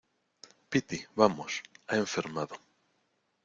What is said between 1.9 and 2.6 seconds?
enfermado.